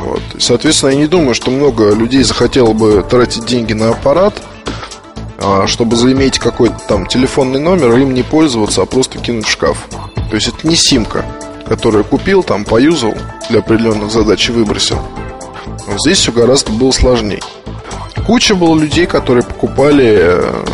Вот. 0.00 0.22
И, 0.34 0.40
соответственно, 0.40 0.90
я 0.90 0.96
не 0.96 1.06
думаю, 1.06 1.34
что 1.34 1.50
много 1.50 1.92
людей 1.92 2.22
захотело 2.22 2.72
бы 2.72 3.04
тратить 3.08 3.44
деньги 3.44 3.74
на 3.74 3.90
аппарат, 3.90 4.42
а, 5.38 5.66
чтобы 5.66 5.96
заиметь 5.96 6.38
какой-то 6.38 6.78
там 6.88 7.06
телефонный 7.06 7.60
номер, 7.60 7.96
и 7.96 8.02
им 8.02 8.14
не 8.14 8.22
пользоваться, 8.22 8.82
а 8.82 8.86
просто 8.86 9.18
кинуть 9.18 9.46
в 9.46 9.50
шкаф. 9.50 9.88
То 10.30 10.36
есть 10.36 10.48
это 10.48 10.66
не 10.66 10.76
симка, 10.76 11.24
которую 11.68 12.04
купил, 12.04 12.42
там 12.42 12.64
поюзал 12.64 13.14
для 13.50 13.58
определенных 13.58 14.10
задач 14.10 14.48
и 14.48 14.52
выбросил. 14.52 14.98
Но 15.86 15.98
здесь 15.98 16.18
все 16.18 16.32
гораздо 16.32 16.72
было 16.72 16.92
сложнее. 16.92 17.40
Куча 18.26 18.54
было 18.54 18.78
людей, 18.78 19.06
которые 19.06 19.44
покупали 19.44 20.16
э, 20.18 20.64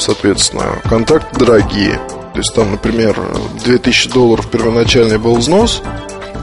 соответственно, 0.00 0.64
контакты 0.88 1.38
дорогие. 1.38 2.00
То 2.32 2.38
есть 2.38 2.54
там, 2.54 2.72
например, 2.72 3.16
2000 3.64 4.10
долларов 4.10 4.48
первоначальный 4.50 5.18
был 5.18 5.36
взнос, 5.36 5.82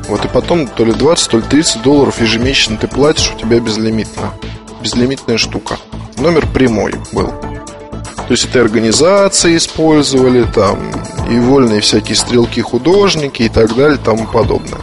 вот 0.07 0.23
и 0.23 0.27
потом 0.27 0.67
то 0.67 0.85
ли 0.85 0.93
20, 0.93 1.29
то 1.29 1.37
ли 1.37 1.43
30 1.43 1.81
долларов 1.81 2.21
ежемесячно 2.21 2.77
ты 2.77 2.87
платишь, 2.87 3.33
у 3.35 3.39
тебя 3.39 3.59
безлимитно. 3.59 4.33
Безлимитная 4.81 5.37
штука. 5.37 5.77
Номер 6.17 6.45
прямой 6.47 6.93
был. 7.11 7.27
То 7.27 8.33
есть 8.33 8.45
это 8.45 8.61
организации 8.61 9.55
использовали, 9.55 10.43
там, 10.43 10.91
и 11.29 11.39
вольные 11.39 11.81
всякие 11.81 12.15
стрелки 12.15 12.61
художники 12.61 13.43
и 13.43 13.49
так 13.49 13.75
далее, 13.75 13.97
тому 13.97 14.27
подобное. 14.27 14.79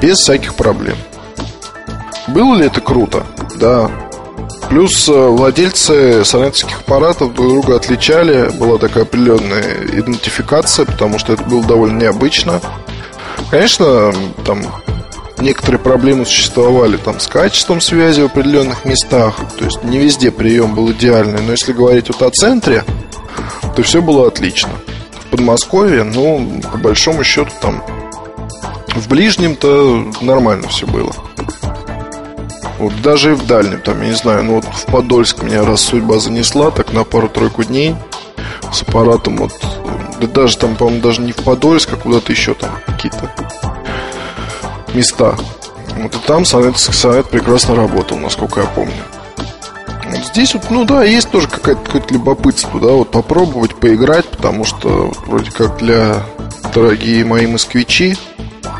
Без 0.00 0.18
всяких 0.18 0.54
проблем. 0.54 0.96
Было 2.28 2.54
ли 2.56 2.66
это 2.66 2.80
круто? 2.80 3.26
Да. 3.56 3.90
Плюс 4.72 5.06
э, 5.06 5.12
владельцы 5.12 6.24
советских 6.24 6.80
аппаратов 6.80 7.34
друг 7.34 7.48
друга 7.50 7.76
отличали, 7.76 8.50
была 8.56 8.78
такая 8.78 9.02
определенная 9.02 9.84
идентификация, 9.84 10.86
потому 10.86 11.18
что 11.18 11.34
это 11.34 11.42
было 11.42 11.62
довольно 11.62 11.98
необычно. 12.00 12.58
Конечно, 13.50 14.14
там 14.46 14.62
некоторые 15.36 15.78
проблемы 15.78 16.24
существовали 16.24 16.96
там 16.96 17.20
с 17.20 17.26
качеством 17.26 17.82
связи 17.82 18.22
в 18.22 18.26
определенных 18.26 18.86
местах. 18.86 19.36
То 19.58 19.66
есть 19.66 19.84
не 19.84 19.98
везде 19.98 20.30
прием 20.30 20.74
был 20.74 20.90
идеальный. 20.92 21.42
Но 21.42 21.52
если 21.52 21.74
говорить 21.74 22.08
вот 22.08 22.22
о 22.22 22.30
центре, 22.30 22.82
то 23.76 23.82
все 23.82 24.00
было 24.00 24.28
отлично. 24.28 24.70
В 25.26 25.26
Подмосковье, 25.26 26.02
ну, 26.02 26.62
по 26.72 26.78
большому 26.78 27.24
счету, 27.24 27.50
там 27.60 27.84
в 28.94 29.06
ближнем-то 29.06 30.12
нормально 30.22 30.68
все 30.68 30.86
было. 30.86 31.12
Вот 32.82 33.00
даже 33.00 33.30
и 33.30 33.34
в 33.34 33.46
дальнем, 33.46 33.80
там, 33.80 34.02
я 34.02 34.08
не 34.08 34.14
знаю, 34.16 34.42
ну 34.42 34.54
вот 34.56 34.64
в 34.64 34.86
Подольск 34.86 35.44
меня 35.44 35.64
раз 35.64 35.82
судьба 35.82 36.18
занесла, 36.18 36.72
так 36.72 36.92
на 36.92 37.04
пару-тройку 37.04 37.62
дней 37.62 37.94
с 38.72 38.82
аппаратом 38.82 39.36
вот, 39.36 39.52
да 40.20 40.26
даже 40.26 40.58
там, 40.58 40.74
по-моему, 40.74 41.00
даже 41.00 41.20
не 41.20 41.30
в 41.30 41.36
Подольск, 41.36 41.92
а 41.92 41.96
куда-то 41.96 42.32
еще 42.32 42.54
там 42.54 42.70
какие-то 42.84 43.30
места. 44.94 45.36
Вот 45.96 46.12
и 46.12 46.18
там 46.26 46.44
советский 46.44 46.92
совет 46.92 47.30
прекрасно 47.30 47.76
работал, 47.76 48.18
насколько 48.18 48.62
я 48.62 48.66
помню. 48.66 49.04
Вот 50.10 50.26
здесь 50.26 50.54
вот, 50.54 50.68
ну 50.70 50.84
да, 50.84 51.04
есть 51.04 51.30
тоже 51.30 51.46
какое-то, 51.46 51.82
какое-то 51.82 52.12
любопытство, 52.12 52.80
да, 52.80 52.88
вот 52.88 53.12
попробовать 53.12 53.76
поиграть, 53.76 54.28
потому 54.28 54.64
что 54.64 55.12
вроде 55.26 55.52
как 55.52 55.76
для 55.78 56.24
дорогие 56.74 57.24
мои 57.24 57.46
москвичи, 57.46 58.16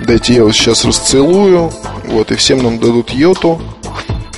дайте 0.05 0.35
я 0.35 0.45
вас 0.45 0.57
сейчас 0.57 0.85
расцелую, 0.85 1.71
вот, 2.07 2.33
и 2.33 2.35
всем 2.35 2.65
нам 2.65 2.81
дадут 2.81 3.11
йоту, 3.11 3.61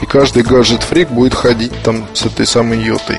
и 0.01 0.07
каждый 0.07 0.43
гаджет-фрик 0.43 1.09
будет 1.09 1.35
ходить 1.35 1.73
там 1.83 2.07
с 2.15 2.27
этой 2.27 2.47
самой 2.47 2.83
йотой. 2.83 3.19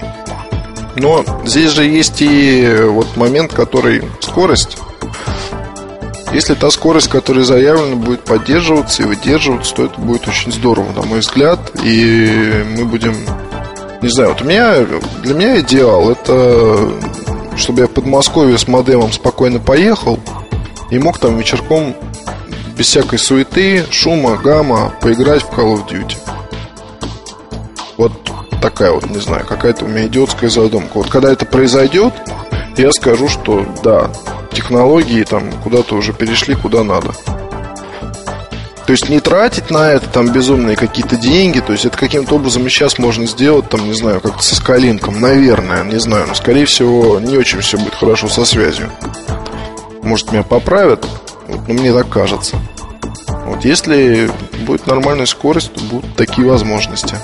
Но 0.95 1.23
здесь 1.45 1.71
же 1.71 1.83
есть 1.85 2.21
и 2.21 2.77
вот 2.87 3.17
момент, 3.17 3.53
который 3.53 4.03
скорость. 4.21 4.77
Если 6.33 6.53
та 6.53 6.69
скорость, 6.69 7.07
которая 7.07 7.43
заявлена, 7.43 7.95
будет 7.95 8.21
поддерживаться 8.21 9.03
и 9.03 9.05
выдерживаться, 9.05 9.75
то 9.75 9.85
это 9.85 9.99
будет 9.99 10.27
очень 10.27 10.51
здорово, 10.51 10.91
на 10.93 11.01
мой 11.03 11.19
взгляд. 11.19 11.59
И 11.83 12.65
мы 12.77 12.85
будем... 12.85 13.15
Не 14.01 14.09
знаю, 14.09 14.29
вот 14.29 14.41
у 14.41 14.45
меня, 14.45 14.85
для 15.23 15.33
меня 15.33 15.59
идеал 15.59 16.11
это 16.11 16.91
чтобы 17.57 17.81
я 17.81 17.87
в 17.87 17.91
Подмосковье 17.91 18.57
с 18.57 18.67
модемом 18.67 19.11
спокойно 19.11 19.59
поехал 19.59 20.19
и 20.89 20.99
мог 20.99 21.19
там 21.19 21.37
вечерком 21.37 21.95
без 22.77 22.87
всякой 22.87 23.19
суеты, 23.19 23.85
шума, 23.89 24.37
гамма 24.37 24.93
поиграть 25.01 25.43
в 25.43 25.49
Call 25.49 25.75
of 25.75 25.87
Duty. 25.87 26.17
Вот 27.97 28.11
такая 28.61 28.91
вот, 28.91 29.09
не 29.09 29.19
знаю, 29.19 29.45
какая-то 29.45 29.85
у 29.85 29.87
меня 29.87 30.07
идиотская 30.07 30.49
задумка. 30.49 30.97
Вот 30.97 31.09
когда 31.09 31.31
это 31.31 31.45
произойдет, 31.45 32.13
я 32.77 32.91
скажу, 32.91 33.27
что 33.27 33.65
да, 33.83 34.11
технологии 34.51 35.23
там 35.23 35.51
куда-то 35.63 35.95
уже 35.95 36.13
перешли 36.13 36.55
куда 36.55 36.83
надо. 36.83 37.13
То 38.85 38.91
есть 38.91 39.09
не 39.09 39.19
тратить 39.19 39.71
на 39.71 39.91
это 39.91 40.07
там 40.07 40.31
безумные 40.31 40.75
какие-то 40.75 41.15
деньги, 41.15 41.59
то 41.59 41.71
есть 41.71 41.85
это 41.85 41.97
каким-то 41.97 42.35
образом 42.35 42.67
и 42.67 42.69
сейчас 42.69 42.99
можно 42.99 43.25
сделать, 43.25 43.67
там, 43.67 43.83
не 43.85 43.93
знаю, 43.93 44.21
как-то 44.21 44.43
со 44.43 44.55
скалинком, 44.55 45.19
наверное, 45.19 45.83
не 45.83 45.99
знаю, 45.99 46.27
но 46.27 46.35
скорее 46.35 46.65
всего 46.65 47.19
не 47.19 47.35
очень 47.35 47.61
все 47.61 47.77
будет 47.77 47.95
хорошо 47.95 48.27
со 48.27 48.45
связью. 48.45 48.91
Может 50.03 50.31
меня 50.31 50.43
поправят, 50.43 51.03
вот, 51.47 51.67
но 51.67 51.73
мне 51.73 51.93
так 51.93 52.09
кажется. 52.09 52.57
Вот 53.47 53.65
если 53.65 54.29
будет 54.67 54.85
нормальная 54.85 55.25
скорость, 55.25 55.73
то 55.73 55.83
будут 55.85 56.15
такие 56.15 56.47
возможности. 56.47 57.15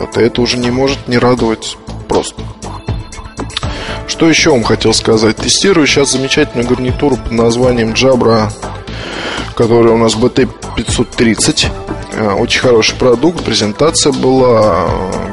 Вот, 0.00 0.16
это 0.16 0.40
уже 0.40 0.56
не 0.56 0.70
может 0.70 1.08
не 1.08 1.18
радовать 1.18 1.76
просто. 2.08 2.42
Что 4.08 4.30
еще 4.30 4.50
вам 4.50 4.62
хотел 4.62 4.94
сказать? 4.94 5.36
Тестирую 5.36 5.86
сейчас 5.86 6.12
замечательную 6.12 6.66
гарнитуру 6.66 7.16
под 7.16 7.32
названием 7.32 7.92
Jabra, 7.92 8.50
которая 9.54 9.92
у 9.92 9.98
нас 9.98 10.16
BT530. 10.16 11.66
Э, 12.14 12.30
очень 12.32 12.62
хороший 12.62 12.96
продукт, 12.96 13.44
презентация 13.44 14.12
была. 14.12 14.88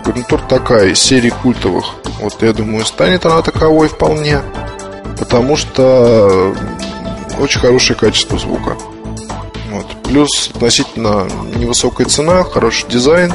Гарнитура 0.05 0.41
такая, 0.49 0.89
из 0.89 0.99
серии 0.99 1.29
культовых. 1.29 1.85
Вот 2.19 2.43
я 2.43 2.51
думаю, 2.51 2.85
станет 2.85 3.25
она 3.25 3.41
таковой 3.41 3.87
вполне. 3.87 4.41
Потому 5.17 5.55
что 5.55 6.53
очень 7.39 7.61
хорошее 7.61 7.97
качество 7.97 8.37
звука. 8.37 8.75
Вот. 9.71 9.85
Плюс 10.03 10.51
относительно 10.53 11.25
невысокая 11.55 12.05
цена, 12.07 12.43
хороший 12.43 12.89
дизайн. 12.89 13.31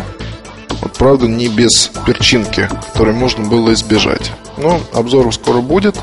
Вот 0.82 0.98
правда 0.98 1.26
не 1.26 1.48
без 1.48 1.90
перчинки, 2.04 2.68
которой 2.92 3.14
можно 3.14 3.48
было 3.48 3.72
избежать. 3.72 4.32
Но 4.58 4.80
обзор 4.92 5.32
скоро 5.32 5.60
будет 5.60 5.96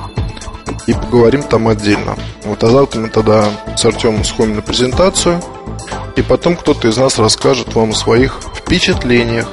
и 0.88 0.94
поговорим 0.94 1.44
там 1.44 1.68
отдельно. 1.68 2.16
Вот, 2.46 2.64
а 2.64 2.68
завтра 2.68 3.02
мы 3.02 3.10
тогда 3.10 3.50
с 3.76 3.84
Артемом 3.86 4.24
сходим 4.24 4.56
на 4.56 4.62
презентацию, 4.62 5.42
и 6.16 6.22
потом 6.22 6.56
кто-то 6.56 6.88
из 6.88 6.96
нас 6.98 7.20
расскажет 7.20 7.76
вам 7.76 7.92
о 7.92 7.96
своих 7.96 8.40
впечатлениях. 8.56 9.48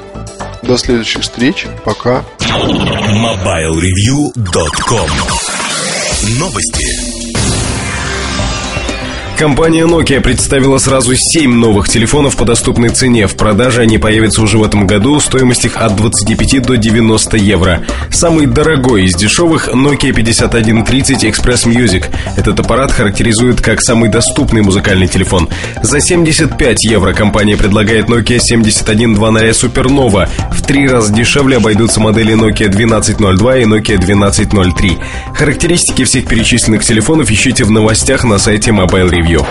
До 0.63 0.77
следующих 0.77 1.21
встреч. 1.21 1.67
Пока. 1.85 2.23
MobileReview.com 2.39 5.09
Новости. 6.39 6.96
Компания 9.37 9.85
Nokia 9.85 10.19
представила 10.19 10.79
сразу 10.79 11.13
7 11.15 11.53
новых 11.53 11.87
телефонов 11.87 12.35
по 12.37 12.43
доступной 12.43 12.89
цене. 12.89 13.27
В 13.27 13.35
продаже 13.35 13.81
они 13.81 13.99
появятся 13.99 14.41
уже 14.41 14.57
в 14.57 14.63
этом 14.63 14.87
году. 14.87 15.19
Стоимость 15.19 15.63
их 15.63 15.77
от 15.77 15.95
25 15.95 16.63
до 16.63 16.75
90 16.75 17.37
евро. 17.37 17.83
Самый 18.09 18.47
дорогой 18.47 19.03
из 19.03 19.13
дешевых 19.13 19.69
Nokia 19.69 20.11
5130 20.11 21.23
Express 21.23 21.67
Music. 21.67 22.05
Этот 22.35 22.59
аппарат 22.59 22.91
характеризует 22.91 23.61
как 23.61 23.79
самый 23.79 24.09
доступный 24.09 24.63
музыкальный 24.63 25.07
телефон. 25.07 25.47
За 25.83 26.01
75 26.01 26.85
евро 26.85 27.13
компания 27.13 27.57
предлагает 27.57 28.07
Nokia 28.07 28.39
7120 28.39 29.63
Supernova. 29.63 30.27
В 30.51 30.63
три 30.63 30.87
раза 30.87 31.13
дешевле 31.13 31.57
обойдутся 31.57 31.99
модели 31.99 32.33
Nokia 32.33 32.69
1202 32.69 33.57
и 33.57 33.65
Nokia 33.65 33.97
1203. 33.97 34.97
Характеристики 35.35 36.05
всех 36.05 36.25
перечисленных 36.25 36.83
телефонов 36.83 37.29
ищите 37.29 37.65
в 37.65 37.69
новостях 37.69 38.23
на 38.23 38.39
сайте 38.39 38.71
Mobile 38.71 39.11
Review. 39.11 39.26
Review. 39.27 39.45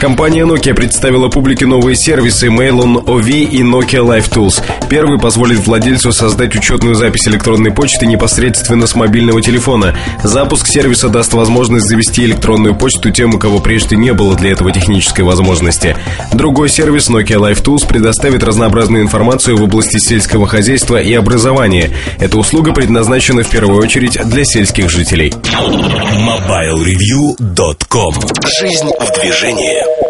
Компания 0.00 0.46
Nokia 0.46 0.72
представила 0.72 1.28
публике 1.28 1.66
новые 1.66 1.94
сервисы 1.94 2.46
Mail 2.46 2.78
on 2.78 3.04
OV 3.04 3.28
и 3.28 3.60
Nokia 3.60 4.02
Live 4.02 4.30
Tools. 4.30 4.62
Первый 4.88 5.18
позволит 5.18 5.58
владельцу 5.66 6.10
создать 6.10 6.56
учетную 6.56 6.94
запись 6.94 7.28
электронной 7.28 7.70
почты 7.70 8.06
непосредственно 8.06 8.86
с 8.86 8.94
мобильного 8.94 9.42
телефона. 9.42 9.94
Запуск 10.24 10.68
сервиса 10.68 11.10
даст 11.10 11.34
возможность 11.34 11.84
завести 11.84 12.24
электронную 12.24 12.74
почту 12.74 13.10
тем, 13.10 13.34
у 13.34 13.38
кого 13.38 13.58
прежде 13.58 13.94
не 13.94 14.14
было 14.14 14.34
для 14.36 14.52
этого 14.52 14.72
технической 14.72 15.22
возможности. 15.22 15.94
Другой 16.32 16.70
сервис 16.70 17.10
Nokia 17.10 17.36
Live 17.36 17.62
Tools 17.62 17.86
предоставит 17.86 18.42
разнообразную 18.42 19.02
информацию 19.02 19.58
в 19.58 19.62
области 19.62 19.98
сельского 19.98 20.46
хозяйства 20.46 20.96
и 20.96 21.12
образования. 21.12 21.90
Эта 22.18 22.38
услуга 22.38 22.72
предназначена 22.72 23.42
в 23.42 23.50
первую 23.50 23.82
очередь 23.82 24.18
для 24.24 24.46
сельских 24.46 24.88
жителей. 24.88 25.34
MobileReview.com 26.16 28.14
Жизнь 28.60 28.88
в 29.10 29.20
движении. 29.20 30.09